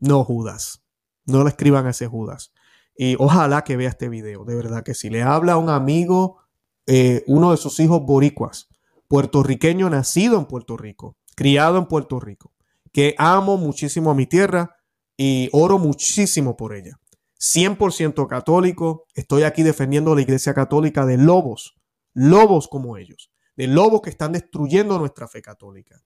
[0.00, 0.83] no Judas.
[1.26, 2.52] No le escriban a ese Judas.
[2.96, 6.38] Y ojalá que vea este video, de verdad que si le habla a un amigo,
[6.86, 8.68] eh, uno de sus hijos boricuas,
[9.08, 12.52] puertorriqueño nacido en Puerto Rico, criado en Puerto Rico,
[12.92, 14.76] que amo muchísimo a mi tierra
[15.16, 17.00] y oro muchísimo por ella.
[17.40, 21.76] 100% católico, estoy aquí defendiendo la iglesia católica de lobos,
[22.14, 26.00] lobos como ellos, de lobos que están destruyendo nuestra fe católica.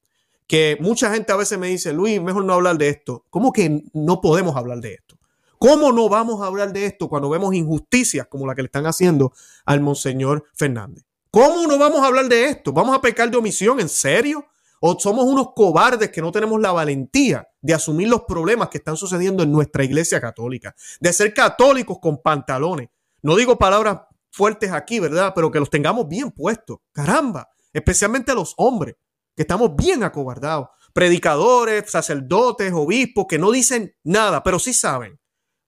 [0.48, 3.24] Que mucha gente a veces me dice, Luis, mejor no hablar de esto.
[3.30, 5.16] ¿Cómo que no podemos hablar de esto?
[5.58, 8.86] ¿Cómo no vamos a hablar de esto cuando vemos injusticias como la que le están
[8.86, 9.32] haciendo
[9.66, 11.04] al Monseñor Fernández?
[11.30, 12.72] ¿Cómo no vamos a hablar de esto?
[12.72, 13.78] ¿Vamos a pecar de omisión?
[13.78, 14.46] ¿En serio?
[14.80, 18.96] ¿O somos unos cobardes que no tenemos la valentía de asumir los problemas que están
[18.96, 20.74] sucediendo en nuestra iglesia católica?
[21.00, 22.88] De ser católicos con pantalones.
[23.20, 23.98] No digo palabras
[24.30, 25.32] fuertes aquí, ¿verdad?
[25.34, 26.78] Pero que los tengamos bien puestos.
[26.92, 28.94] Caramba, especialmente los hombres,
[29.38, 30.66] que estamos bien acobardados.
[30.92, 35.16] Predicadores, sacerdotes, obispos, que no dicen nada, pero sí saben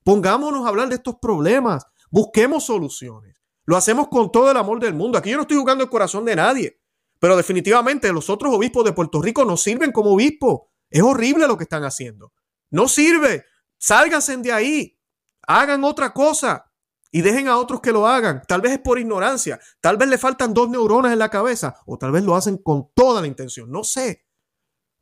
[0.03, 3.37] Pongámonos a hablar de estos problemas, busquemos soluciones.
[3.65, 5.17] Lo hacemos con todo el amor del mundo.
[5.17, 6.81] Aquí yo no estoy jugando el corazón de nadie,
[7.21, 10.63] pero definitivamente los otros obispos de Puerto Rico no sirven como obispos.
[10.89, 12.33] Es horrible lo que están haciendo.
[12.71, 13.45] No sirve.
[13.79, 14.99] Sálganse de ahí.
[15.47, 16.70] Hagan otra cosa
[17.11, 18.43] y dejen a otros que lo hagan.
[18.47, 21.99] Tal vez es por ignorancia, tal vez le faltan dos neuronas en la cabeza o
[21.99, 23.71] tal vez lo hacen con toda la intención.
[23.71, 24.25] No sé.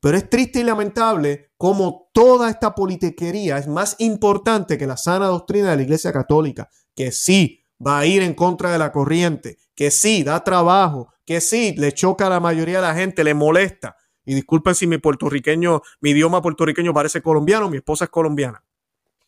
[0.01, 5.27] Pero es triste y lamentable como toda esta politiquería es más importante que la sana
[5.27, 9.59] doctrina de la Iglesia Católica, que sí va a ir en contra de la corriente,
[9.75, 13.35] que sí da trabajo, que sí le choca a la mayoría de la gente, le
[13.35, 13.97] molesta.
[14.25, 18.63] y disculpen si mi puertorriqueño, mi idioma puertorriqueño parece colombiano, mi esposa es colombiana.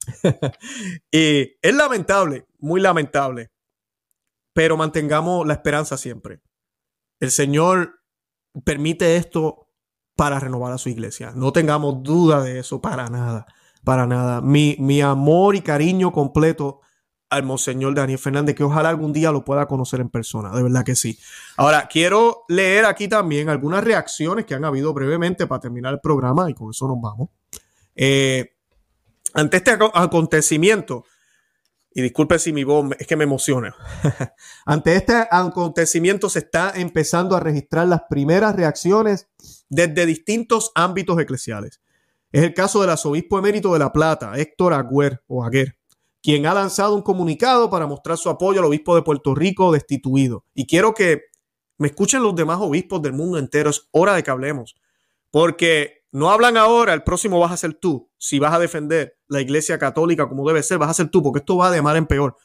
[1.11, 3.51] y es lamentable, muy lamentable,
[4.53, 6.41] pero mantengamos la esperanza siempre.
[7.21, 8.01] El Señor
[8.65, 9.69] permite esto
[10.17, 11.33] para renovar a su iglesia.
[11.35, 13.47] No tengamos duda de eso para nada,
[13.85, 14.41] para nada.
[14.41, 16.81] Mi, mi amor y cariño completo
[17.31, 20.85] al Monseñor Daniel Fernández, que ojalá algún día lo pueda conocer en persona, de verdad
[20.85, 21.17] que sí.
[21.57, 26.51] Ahora, quiero leer aquí también algunas reacciones que han habido brevemente para terminar el programa
[26.51, 27.29] y con eso nos vamos.
[27.95, 28.57] Eh,
[29.35, 31.05] ante este acontecimiento,
[31.93, 33.75] y disculpe si mi voz es que me emociona,
[34.67, 39.29] ante este acontecimiento se está empezando a registrar las primeras reacciones
[39.69, 41.81] desde distintos ámbitos eclesiales.
[42.33, 45.77] Es el caso del arzobispo emérito de La Plata, Héctor Agüer o Aguer,
[46.23, 50.45] quien ha lanzado un comunicado para mostrar su apoyo al obispo de Puerto Rico destituido.
[50.55, 51.23] Y quiero que
[51.79, 53.71] me escuchen los demás obispos del mundo entero.
[53.71, 54.77] Es hora de que hablemos.
[55.31, 58.10] Porque no hablan ahora, el próximo vas a ser tú.
[58.23, 61.39] Si vas a defender la iglesia católica como debe ser, vas a ser tú, porque
[61.39, 62.37] esto va de mal en peor.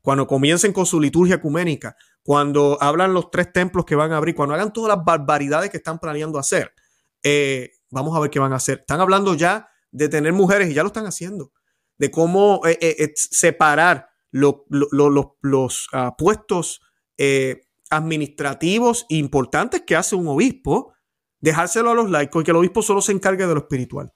[0.00, 4.34] Cuando comiencen con su liturgia ecuménica, cuando hablan los tres templos que van a abrir,
[4.34, 6.72] cuando hagan todas las barbaridades que están planeando hacer,
[7.22, 8.78] eh, vamos a ver qué van a hacer.
[8.78, 11.52] Están hablando ya de tener mujeres y ya lo están haciendo
[11.98, 16.80] de cómo eh, eh, separar los uh, puestos
[17.90, 20.94] administrativos importantes que hace un obispo,
[21.40, 24.14] dejárselo a los laicos y que el obispo solo se encargue de lo espiritual.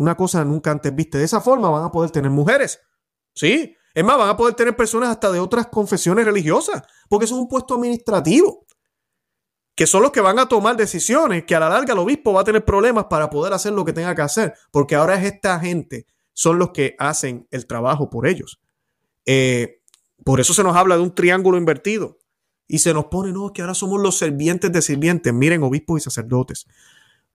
[0.00, 1.18] Una cosa nunca antes vista.
[1.18, 2.80] De esa forma van a poder tener mujeres.
[3.34, 3.76] Sí.
[3.94, 7.40] Es más, van a poder tener personas hasta de otras confesiones religiosas, porque eso es
[7.40, 8.66] un puesto administrativo
[9.74, 12.42] que son los que van a tomar decisiones, que a la larga el obispo va
[12.42, 15.58] a tener problemas para poder hacer lo que tenga que hacer, porque ahora es esta
[15.58, 18.60] gente son los que hacen el trabajo por ellos.
[19.26, 19.82] Eh,
[20.24, 22.18] por eso se nos habla de un triángulo invertido.
[22.66, 25.32] Y se nos pone, no, que ahora somos los servientes de sirvientes.
[25.32, 26.66] Miren, obispos y sacerdotes.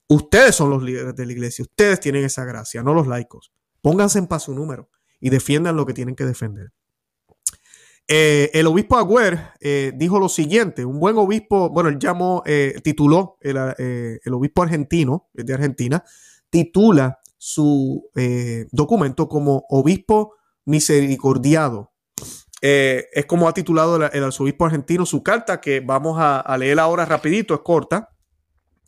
[0.08, 1.64] Ustedes son los líderes de la iglesia.
[1.64, 3.52] Ustedes tienen esa gracia, no los laicos.
[3.82, 4.90] Pónganse en paso número
[5.20, 6.72] y defiendan lo que tienen que defender.
[8.08, 12.44] Eh, el obispo Agüer eh, dijo lo siguiente: un buen obispo, bueno, él llamó,
[12.84, 13.58] tituló el,
[14.24, 16.04] el, obispo argentino, de Argentina,
[16.50, 20.34] titula su eh, documento como obispo
[20.66, 21.92] misericordiado.
[22.60, 27.06] Eh, es como ha titulado el, arzobispo argentino su carta, que vamos a, leer ahora
[27.06, 28.15] rapidito, es corta.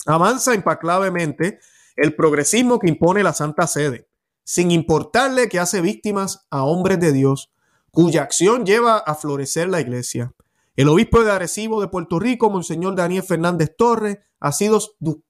[0.06, 1.60] Avanza implacablemente
[1.96, 4.08] el progresismo que impone la Santa Sede,
[4.44, 7.52] sin importarle que hace víctimas a hombres de Dios,
[7.92, 10.34] cuya acción lleva a florecer la iglesia.
[10.76, 14.80] El obispo de Arecibo de Puerto Rico, Monseñor Daniel Fernández Torres, ha sido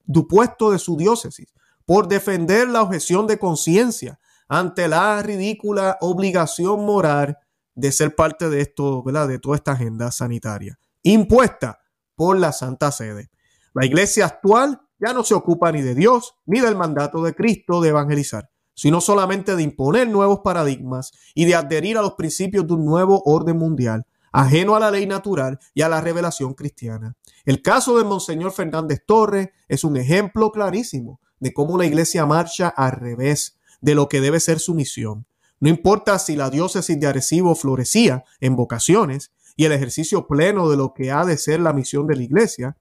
[0.04, 1.48] dupuesto de su diócesis
[1.86, 7.38] por defender la objeción de conciencia ante la ridícula obligación moral
[7.74, 9.02] de ser parte de esto.
[9.02, 11.80] De toda esta agenda sanitaria impuesta
[12.14, 13.30] por la Santa Sede.
[13.74, 17.80] La iglesia actual ya no se ocupa ni de Dios ni del mandato de Cristo
[17.80, 22.74] de evangelizar, sino solamente de imponer nuevos paradigmas y de adherir a los principios de
[22.74, 27.16] un nuevo orden mundial, ajeno a la ley natural y a la revelación cristiana.
[27.44, 32.68] El caso de Monseñor Fernández Torres es un ejemplo clarísimo de cómo la iglesia marcha
[32.68, 35.26] al revés de lo que debe ser su misión.
[35.60, 40.76] No importa si la diócesis de Arecibo florecía en vocaciones y el ejercicio pleno de
[40.76, 42.76] lo que ha de ser la misión de la iglesia,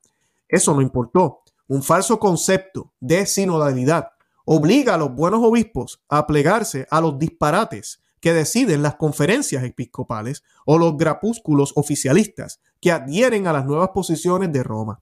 [0.47, 1.43] eso no importó.
[1.67, 4.11] Un falso concepto de sinodalidad
[4.45, 10.43] obliga a los buenos obispos a plegarse a los disparates que deciden las conferencias episcopales
[10.65, 15.01] o los grapúsculos oficialistas que adhieren a las nuevas posiciones de Roma.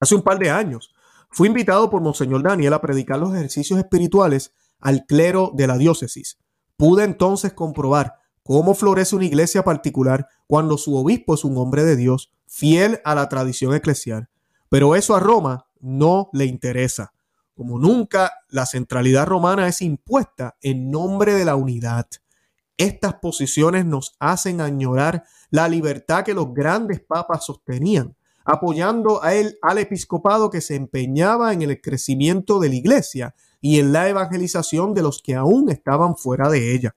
[0.00, 0.94] Hace un par de años,
[1.34, 6.38] Fui invitado por Monseñor Daniel a predicar los ejercicios espirituales al clero de la diócesis.
[6.76, 11.96] Pude entonces comprobar cómo florece una iglesia particular cuando su obispo es un hombre de
[11.96, 14.28] Dios, fiel a la tradición eclesial.
[14.74, 17.12] Pero eso a Roma no le interesa.
[17.54, 22.08] Como nunca, la centralidad romana es impuesta en nombre de la unidad.
[22.76, 29.56] Estas posiciones nos hacen añorar la libertad que los grandes papas sostenían apoyando a él,
[29.62, 34.92] al episcopado que se empeñaba en el crecimiento de la iglesia y en la evangelización
[34.92, 36.96] de los que aún estaban fuera de ella.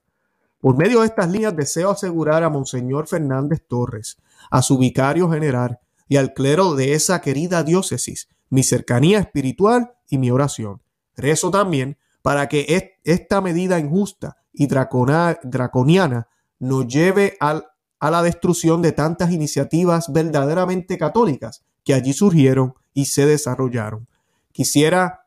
[0.59, 4.17] Por medio de estas líneas deseo asegurar a Monseñor Fernández Torres,
[4.49, 10.17] a su vicario general y al clero de esa querida diócesis mi cercanía espiritual y
[10.17, 10.81] mi oración.
[11.15, 16.27] Rezo también para que esta medida injusta y draconiana
[16.59, 17.63] nos lleve a
[18.09, 24.07] la destrucción de tantas iniciativas verdaderamente católicas que allí surgieron y se desarrollaron.
[24.51, 25.25] Quisiera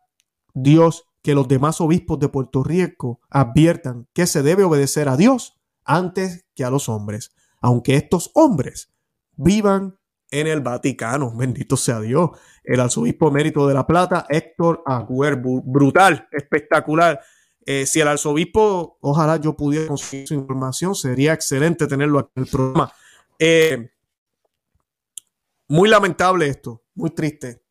[0.54, 5.58] Dios que los demás obispos de Puerto Rico adviertan que se debe obedecer a Dios
[5.84, 8.90] antes que a los hombres, aunque estos hombres
[9.36, 9.99] vivan
[10.30, 11.32] en el Vaticano.
[11.34, 12.30] Bendito sea Dios.
[12.64, 17.20] El arzobispo emérito de La Plata, Héctor Agüer, brutal, espectacular.
[17.66, 22.42] Eh, si el arzobispo, ojalá yo pudiera conseguir su información, sería excelente tenerlo aquí en
[22.42, 22.92] el programa.
[23.38, 23.90] Eh,
[25.68, 27.62] muy lamentable esto, muy triste,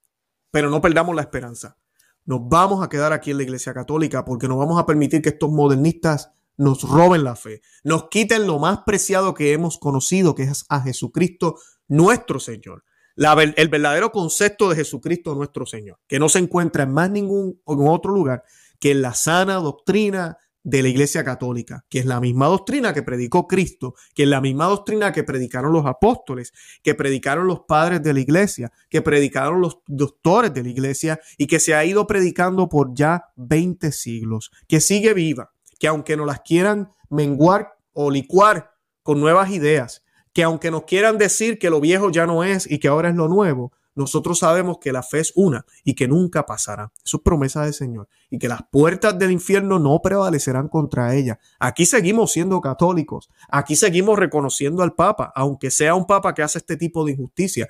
[0.52, 1.78] pero no perdamos la esperanza.
[2.26, 5.30] Nos vamos a quedar aquí en la Iglesia Católica porque no vamos a permitir que
[5.30, 10.44] estos modernistas nos roben la fe, nos quiten lo más preciado que hemos conocido, que
[10.44, 11.56] es a Jesucristo
[11.90, 12.86] nuestro Señor.
[13.18, 18.14] el verdadero concepto de Jesucristo nuestro Señor, que no se encuentra en más ningún otro
[18.14, 18.44] lugar
[18.80, 23.02] que en la sana doctrina de la Iglesia Católica, que es la misma doctrina que
[23.02, 28.04] predicó Cristo, que es la misma doctrina que predicaron los apóstoles, que predicaron los padres
[28.04, 32.08] de la Iglesia, que predicaron los doctores de la Iglesia y que se ha ido
[32.08, 38.12] predicando por ya 20 siglos, que sigue viva, que aunque nos las quieran menguar o
[38.12, 38.72] licuar
[39.02, 40.04] con nuevas ideas,
[40.34, 43.16] que aunque nos quieran decir que lo viejo ya no es y que ahora es
[43.16, 46.92] lo nuevo, nosotros sabemos que la fe es una y que nunca pasará.
[47.04, 48.08] Eso es promesa del Señor.
[48.30, 51.38] Y que las puertas del infierno no prevalecerán contra ella.
[51.60, 53.30] Aquí seguimos siendo católicos.
[53.50, 57.68] Aquí seguimos reconociendo al Papa, aunque sea un Papa que hace este tipo de injusticia.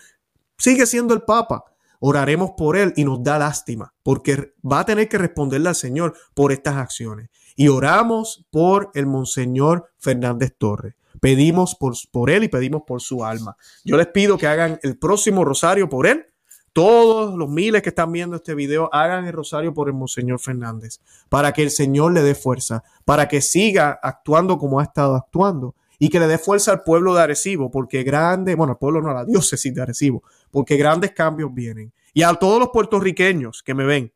[0.57, 1.63] Sigue siendo el Papa.
[1.99, 6.13] Oraremos por él y nos da lástima, porque va a tener que responderle al Señor
[6.33, 7.29] por estas acciones.
[7.55, 10.93] Y oramos por el Monseñor Fernández Torres.
[11.21, 13.57] Pedimos por, por él y pedimos por su alma.
[13.83, 16.25] Yo les pido que hagan el próximo rosario por él.
[16.73, 20.99] Todos los miles que están viendo este video hagan el rosario por el Monseñor Fernández,
[21.27, 25.75] para que el Señor le dé fuerza, para que siga actuando como ha estado actuando
[25.97, 29.09] y que le dé fuerza al pueblo de Arecibo, porque grande, bueno, al pueblo no,
[29.09, 31.91] a la diócesis de Arecibo, porque grandes cambios vienen.
[32.13, 34.13] Y a todos los puertorriqueños que me ven,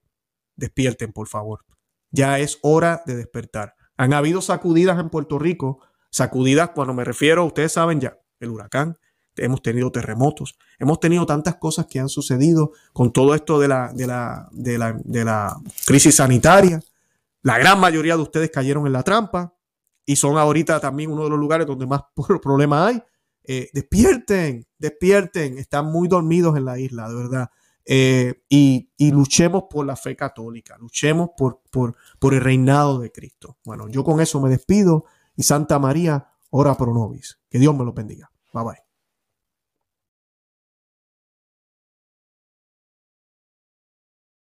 [0.56, 1.66] despierten, por favor.
[2.12, 3.76] Ya es hora de despertar.
[3.98, 5.80] Han habido sacudidas en Puerto Rico
[6.14, 9.00] Sacudidas, cuando me refiero, ustedes saben ya, el huracán,
[9.36, 13.92] hemos tenido terremotos, hemos tenido tantas cosas que han sucedido con todo esto de la,
[13.92, 15.58] de la, de la, de la
[15.88, 16.80] crisis sanitaria.
[17.42, 19.56] La gran mayoría de ustedes cayeron en la trampa
[20.06, 22.02] y son ahorita también uno de los lugares donde más
[22.44, 23.04] problemas hay.
[23.46, 27.50] Eh, despierten, despierten, están muy dormidos en la isla, de verdad.
[27.86, 33.12] Eh, y, y, luchemos por la fe católica, luchemos por, por, por el reinado de
[33.12, 33.58] Cristo.
[33.66, 35.06] Bueno, yo con eso me despido
[35.36, 37.40] y Santa María, ora pro nobis.
[37.50, 38.32] Que Dios me lo bendiga.
[38.54, 38.83] Bye bye.